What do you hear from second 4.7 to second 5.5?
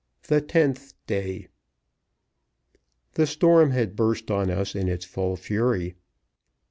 in its full